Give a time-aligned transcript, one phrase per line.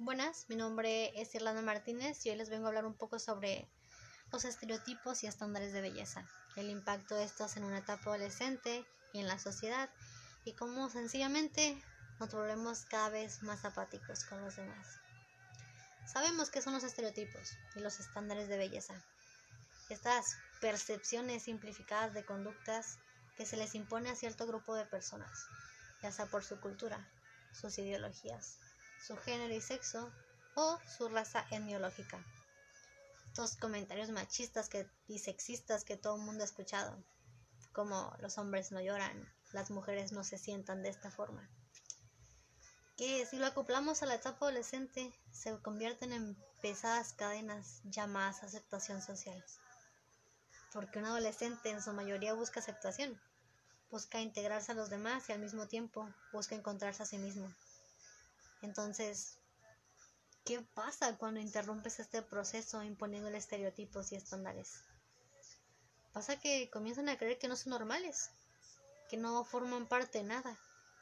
[0.00, 3.68] Buenas, mi nombre es Irlanda Martínez y hoy les vengo a hablar un poco sobre
[4.30, 6.24] los estereotipos y estándares de belleza,
[6.54, 9.90] el impacto de estos en una etapa adolescente y en la sociedad
[10.44, 11.82] y cómo sencillamente
[12.20, 14.86] nos volvemos cada vez más apáticos con los demás.
[16.06, 19.04] Sabemos que son los estereotipos y los estándares de belleza,
[19.88, 23.00] estas percepciones simplificadas de conductas
[23.36, 25.48] que se les impone a cierto grupo de personas,
[26.04, 27.04] ya sea por su cultura,
[27.52, 28.60] sus ideologías,
[29.06, 30.12] su género y sexo
[30.54, 32.18] o su raza etniológica.
[33.26, 34.68] Estos comentarios machistas
[35.06, 37.02] y sexistas que todo el mundo ha escuchado,
[37.72, 41.48] como los hombres no lloran, las mujeres no se sientan de esta forma.
[42.96, 49.00] Que si lo acoplamos a la etapa adolescente, se convierten en pesadas cadenas llamadas aceptación
[49.00, 49.44] social.
[50.72, 53.20] Porque un adolescente en su mayoría busca aceptación,
[53.90, 57.48] busca integrarse a los demás y al mismo tiempo busca encontrarse a sí mismo.
[58.62, 59.38] Entonces,
[60.44, 64.82] ¿qué pasa cuando interrumpes este proceso imponiéndole estereotipos y estándares?
[66.12, 68.30] Pasa que comienzan a creer que no son normales,
[69.08, 70.58] que no forman parte de nada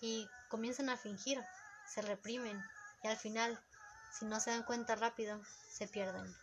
[0.00, 1.42] y comienzan a fingir,
[1.86, 2.62] se reprimen
[3.02, 3.58] y al final,
[4.12, 6.36] si no se dan cuenta rápido, se pierden.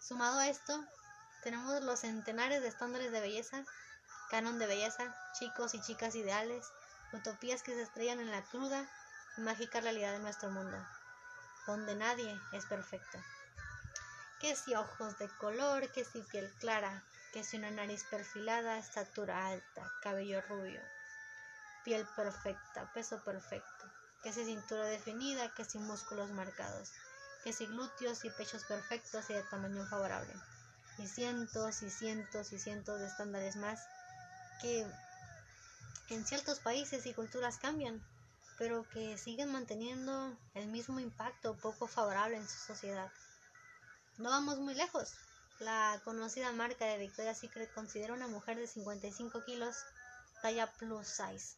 [0.00, 0.84] Sumado a esto,
[1.44, 3.64] tenemos los centenares de estándares de belleza,
[4.30, 6.66] canon de belleza, chicos y chicas ideales,
[7.12, 8.90] utopías que se estrellan en la cruda
[9.38, 10.76] mágica realidad de nuestro mundo,
[11.66, 13.18] donde nadie es perfecto.
[14.40, 19.46] Que si ojos de color, que si piel clara, que si una nariz perfilada, estatura
[19.46, 20.80] alta, cabello rubio,
[21.84, 23.84] piel perfecta, peso perfecto,
[24.22, 26.92] que si cintura definida, que si músculos marcados,
[27.44, 30.34] que si glúteos y pechos perfectos y de tamaño favorable,
[30.98, 33.86] y cientos y cientos y cientos de estándares más
[34.60, 34.84] que
[36.10, 38.02] en ciertos países y culturas cambian
[38.58, 43.10] pero que siguen manteniendo el mismo impacto poco favorable en su sociedad.
[44.18, 45.14] No vamos muy lejos.
[45.60, 49.76] La conocida marca de Victoria's Secret considera una mujer de 55 kilos
[50.42, 51.56] talla plus size,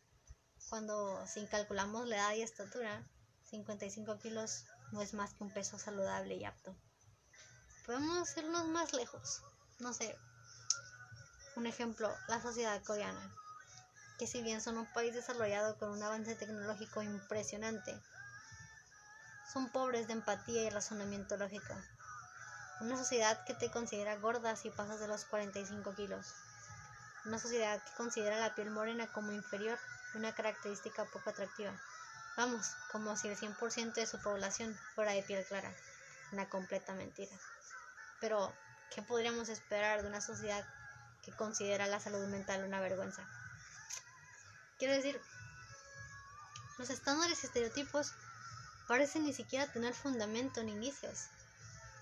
[0.69, 3.07] cuando sin calculamos la edad y estatura,
[3.45, 6.77] 55 kilos no es más que un peso saludable y apto.
[7.87, 9.43] Podemos irnos más lejos.
[9.79, 10.17] No sé.
[11.57, 13.35] Un ejemplo, la sociedad coreana
[14.21, 17.99] que si bien son un país desarrollado con un avance tecnológico impresionante,
[19.51, 21.75] son pobres de empatía y razonamiento lógico.
[22.83, 26.35] Una sociedad que te considera gorda si pasas de los 45 kilos.
[27.25, 29.79] Una sociedad que considera la piel morena como inferior,
[30.15, 31.73] una característica poco atractiva.
[32.37, 35.75] Vamos, como si el 100% de su población fuera de piel clara.
[36.33, 37.35] Una completa mentira.
[38.21, 38.53] Pero,
[38.95, 40.67] ¿qué podríamos esperar de una sociedad
[41.23, 43.27] que considera la salud mental una vergüenza?
[44.81, 45.21] Quiero decir,
[46.79, 48.15] los estándares y estereotipos
[48.89, 51.27] parecen ni siquiera tener fundamento ni inicios.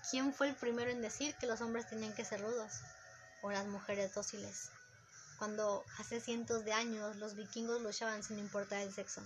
[0.09, 2.71] ¿Quién fue el primero en decir que los hombres tenían que ser rudos
[3.41, 4.69] o las mujeres dóciles?
[5.37, 9.21] Cuando hace cientos de años los vikingos luchaban sin importar el sexo.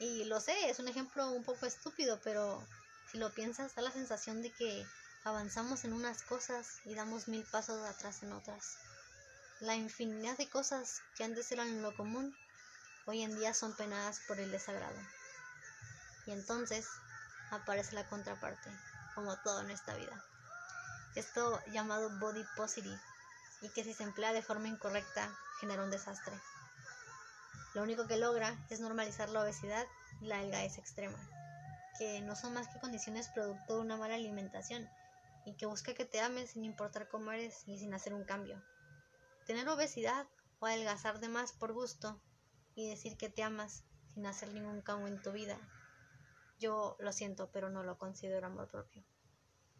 [0.00, 2.66] Y lo sé, es un ejemplo un poco estúpido, pero
[3.12, 4.86] si lo piensas da la sensación de que
[5.24, 8.78] avanzamos en unas cosas y damos mil pasos atrás en otras.
[9.60, 12.34] La infinidad de cosas que antes eran lo común
[13.08, 14.98] hoy en día son penadas por el desagrado.
[16.26, 16.86] Y entonces
[17.50, 18.70] aparece la contraparte,
[19.14, 20.22] como todo en esta vida.
[21.14, 23.00] Esto llamado body positive,
[23.62, 26.38] y que si se emplea de forma incorrecta genera un desastre.
[27.72, 29.86] Lo único que logra es normalizar la obesidad
[30.20, 31.18] y la delgadez extrema,
[31.98, 34.86] que no son más que condiciones producto de una mala alimentación
[35.46, 38.62] y que busca que te ames sin importar cómo eres y sin hacer un cambio.
[39.46, 40.26] Tener obesidad
[40.60, 42.20] o adelgazar de más por gusto
[42.78, 43.82] y decir que te amas
[44.14, 45.58] sin hacer ningún cambio en tu vida.
[46.60, 49.02] Yo lo siento, pero no lo considero amor propio.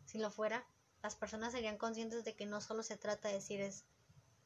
[0.04, 0.66] Si lo fuera,
[1.00, 3.84] las personas serían conscientes de que no solo se trata de decir es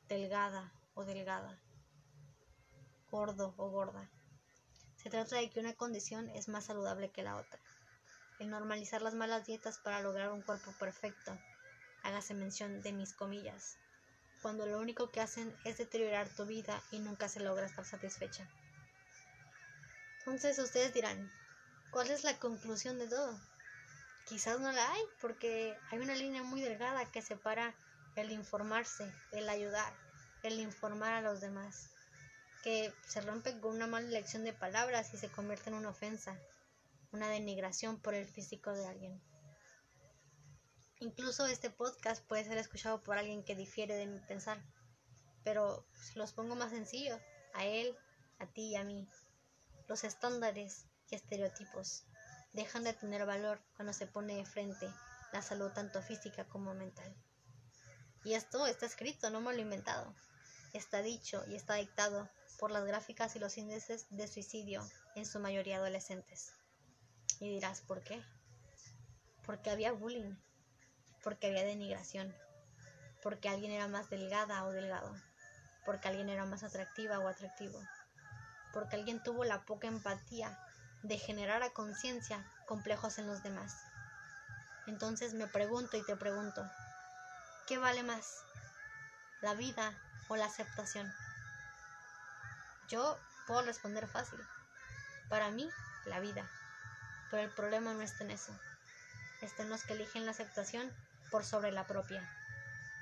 [0.06, 1.58] delgada o delgada,
[3.10, 4.10] gordo o gorda.
[4.96, 7.58] Se trata de que una condición es más saludable que la otra.
[8.38, 11.38] El normalizar las malas dietas para lograr un cuerpo perfecto,
[12.02, 13.78] hágase mención de mis comillas,
[14.42, 18.46] cuando lo único que hacen es deteriorar tu vida y nunca se logra estar satisfecha.
[20.18, 21.32] Entonces ustedes dirán,
[21.90, 23.40] ¿cuál es la conclusión de todo?
[24.26, 27.74] Quizás no la hay, porque hay una línea muy delgada que separa
[28.16, 29.92] el informarse, el ayudar,
[30.42, 31.90] el informar a los demás,
[32.62, 36.36] que se rompe con una mala elección de palabras y se convierte en una ofensa,
[37.12, 39.31] una denigración por el físico de alguien.
[41.02, 44.62] Incluso este podcast puede ser escuchado por alguien que difiere de mi pensar.
[45.42, 47.18] Pero si los pongo más sencillo,
[47.54, 47.98] a él,
[48.38, 49.08] a ti y a mí.
[49.88, 52.04] Los estándares y estereotipos
[52.52, 54.88] dejan de tener valor cuando se pone de frente
[55.32, 57.12] la salud tanto física como mental.
[58.22, 60.14] Y esto está escrito, no me lo he inventado.
[60.72, 65.40] Está dicho y está dictado por las gráficas y los índices de suicidio, en su
[65.40, 66.52] mayoría adolescentes.
[67.40, 68.22] Y dirás, ¿por qué?
[69.44, 70.36] Porque había bullying,
[71.22, 72.34] porque había denigración,
[73.22, 75.14] porque alguien era más delgada o delgado,
[75.84, 77.80] porque alguien era más atractiva o atractivo,
[78.72, 80.58] porque alguien tuvo la poca empatía
[81.02, 83.76] de generar a conciencia complejos en los demás.
[84.86, 86.68] Entonces me pregunto y te pregunto,
[87.66, 88.42] ¿qué vale más?
[89.40, 89.96] ¿La vida
[90.28, 91.12] o la aceptación?
[92.88, 94.40] Yo puedo responder fácil.
[95.28, 95.68] Para mí,
[96.06, 96.48] la vida.
[97.30, 98.52] Pero el problema no está en eso.
[99.40, 100.92] Está en los que eligen la aceptación
[101.32, 102.22] por sobre la propia.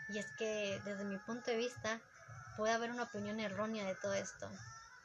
[0.09, 2.01] Y es que desde mi punto de vista
[2.57, 4.49] puede haber una opinión errónea de todo esto.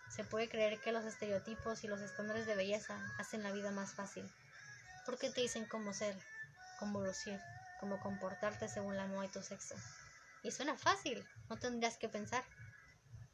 [0.10, 3.94] Se puede creer que los estereotipos y los estándares de belleza hacen la vida más
[3.94, 4.31] fácil.
[5.06, 6.16] Porque te dicen cómo ser,
[6.80, 7.39] cómo lucir,
[7.80, 9.75] cómo comportarte según la moda y tu sexo.
[10.44, 12.44] Y suena fácil, no tendrías que pensar.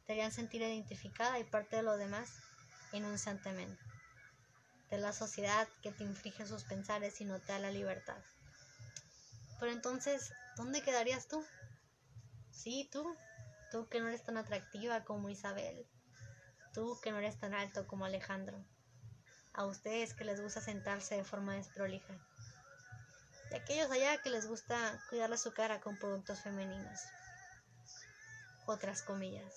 [0.06, 2.30] Te harían sentir identificada y parte de lo demás
[2.92, 3.78] en un santamen.
[4.90, 8.18] De la sociedad que te inflige sus pensares y no te da la libertad.
[9.62, 11.46] Pero entonces, ¿dónde quedarías tú?
[12.50, 13.16] Sí, tú,
[13.70, 15.86] tú que no eres tan atractiva como Isabel,
[16.74, 18.58] tú que no eres tan alto como Alejandro,
[19.52, 22.12] a ustedes que les gusta sentarse de forma desprolija,
[23.52, 26.98] y aquellos allá que les gusta cuidarle su cara con productos femeninos,
[28.66, 29.54] otras comillas.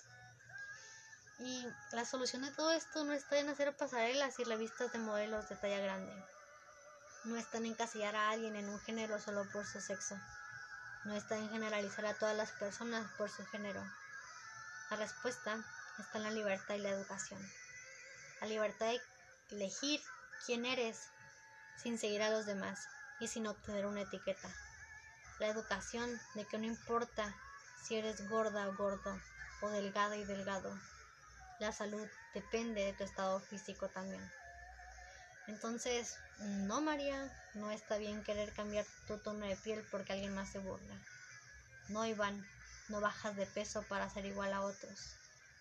[1.39, 5.49] Y la solución de todo esto no está en hacer pasarelas y revistas de modelos
[5.49, 6.13] de talla grande.
[7.25, 10.15] No está en encasillar a alguien en un género solo por su sexo.
[11.05, 13.83] No está en generalizar a todas las personas por su género.
[14.91, 15.57] La respuesta
[15.97, 17.41] está en la libertad y la educación.
[18.41, 19.01] La libertad de
[19.49, 20.01] elegir
[20.45, 21.09] quién eres
[21.81, 22.87] sin seguir a los demás
[23.19, 24.49] y sin obtener una etiqueta.
[25.39, 27.35] La educación de que no importa
[27.83, 29.19] si eres gorda o gordo
[29.61, 30.79] o delgada y delgado.
[31.59, 34.31] La salud depende de tu estado físico también.
[35.47, 40.49] Entonces, no María, no está bien querer cambiar tu tono de piel porque alguien más
[40.49, 40.97] se burla.
[41.89, 42.45] No Iván,
[42.89, 45.15] no bajas de peso para ser igual a otros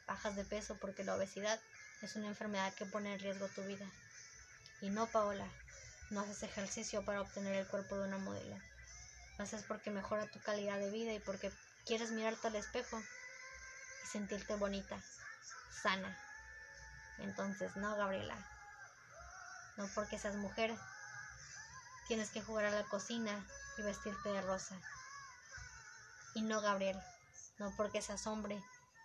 [0.06, 1.60] bajas de peso porque la obesidad
[2.02, 3.86] es una enfermedad que pone en riesgo tu vida.
[4.80, 5.46] Y no, Paola,
[6.10, 8.56] no haces ejercicio para obtener el cuerpo de una modelo.
[9.38, 11.50] Lo haces porque mejora tu calidad de vida y porque
[11.86, 13.00] quieres mirarte al espejo
[14.04, 15.00] y sentirte bonita,
[15.82, 16.16] sana.
[17.18, 18.36] Entonces, no, Gabriela.
[19.76, 20.74] No porque seas mujer,
[22.06, 23.46] tienes que jugar a la cocina
[23.78, 24.80] y vestirte de rosa.
[26.34, 26.98] Y no, Gabriel,
[27.58, 28.62] no porque seas hombre,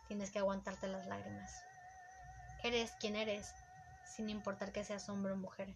[0.08, 1.52] tienes que aguantarte las lágrimas.
[2.64, 3.54] Eres quien eres,
[4.06, 5.76] sin importar que seas hombre o mujer.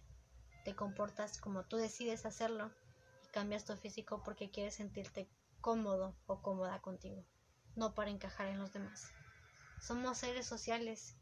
[0.64, 2.70] Te comportas como tú decides hacerlo
[3.24, 5.28] y cambias tu físico porque quieres sentirte
[5.60, 7.24] cómodo o cómoda contigo,
[7.74, 9.10] no para encajar en los demás.
[9.80, 11.16] Somos seres sociales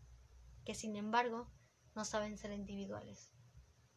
[0.65, 1.49] que sin embargo
[1.95, 3.31] no saben ser individuales.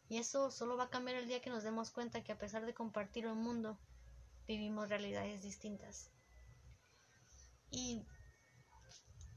[0.08, 2.64] Y eso solo va a cambiar el día que nos demos cuenta que a pesar
[2.64, 3.78] de compartir un mundo,
[4.46, 6.10] vivimos realidades distintas.
[7.70, 8.04] Y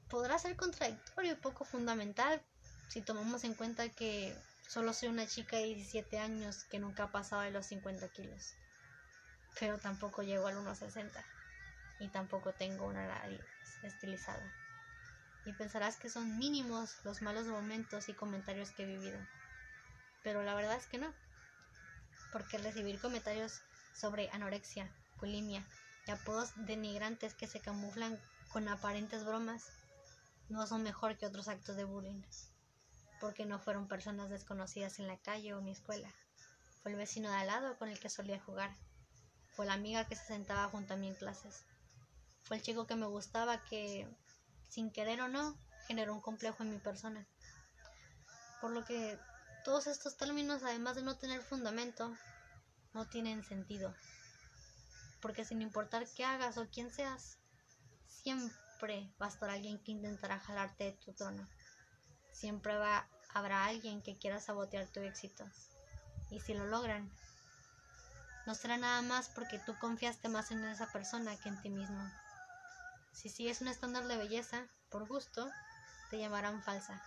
[0.09, 2.41] podrá ser contradictorio y poco fundamental
[2.89, 4.35] si tomamos en cuenta que
[4.67, 8.53] solo soy una chica de 17 años que nunca ha pasado de los 50 kilos.
[9.59, 11.11] Pero tampoco llego al 1,60
[11.99, 13.41] y tampoco tengo una nariz
[13.83, 14.53] estilizada.
[15.45, 19.19] Y pensarás que son mínimos los malos momentos y comentarios que he vivido.
[20.23, 21.13] Pero la verdad es que no.
[22.31, 23.61] Porque recibir comentarios
[23.93, 25.65] sobre anorexia, bulimia
[26.07, 28.19] y apodos denigrantes que se camuflan
[28.51, 29.69] con aparentes bromas
[30.49, 32.21] no son mejor que otros actos de bullying,
[33.21, 36.09] porque no fueron personas desconocidas en la calle o mi escuela.
[36.81, 38.75] Fue el vecino de al lado con el que solía jugar.
[39.55, 41.65] Fue la amiga que se sentaba junto a mí en clases.
[42.43, 44.07] Fue el chico que me gustaba que,
[44.69, 45.55] sin querer o no,
[45.87, 47.27] generó un complejo en mi persona.
[48.61, 49.19] Por lo que
[49.63, 52.15] todos estos términos, además de no tener fundamento,
[52.93, 53.93] no tienen sentido.
[55.21, 57.37] Porque sin importar qué hagas o quién seas,
[58.07, 61.47] siempre va a estar alguien que intentará jalarte de tu trono.
[62.31, 65.45] Siempre va, habrá alguien que quiera sabotear tu éxito.
[66.29, 67.11] Y si lo logran,
[68.45, 72.09] no será nada más porque tú confiaste más en esa persona que en ti mismo.
[73.11, 75.49] Si sigues un estándar de belleza, por gusto,
[76.09, 77.01] te llamarán falsa.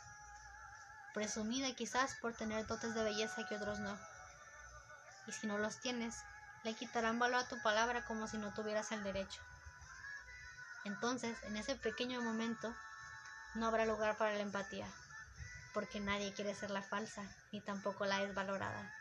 [1.15, 3.99] Presumida quizás por tener dotes de belleza que otros no.
[5.27, 6.17] Y si no los tienes,
[6.65, 9.41] le quitarán valor a tu palabra como si no tuvieras el derecho.
[10.85, 12.75] Entonces, en ese pequeño momento,
[13.55, 14.87] no habrá lugar para la empatía,
[15.75, 18.93] porque nadie quiere ser la falsa, ni tampoco la desvalorada.